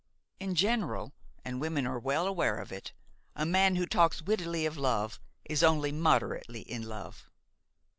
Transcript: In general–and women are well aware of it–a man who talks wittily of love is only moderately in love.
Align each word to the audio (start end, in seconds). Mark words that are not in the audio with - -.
In 0.39 0.55
general–and 0.55 1.61
women 1.61 1.85
are 1.85 1.99
well 1.99 2.25
aware 2.25 2.57
of 2.57 2.71
it–a 2.71 3.45
man 3.45 3.75
who 3.75 3.85
talks 3.85 4.19
wittily 4.23 4.65
of 4.65 4.75
love 4.75 5.19
is 5.45 5.61
only 5.61 5.91
moderately 5.91 6.61
in 6.61 6.81
love. 6.81 7.29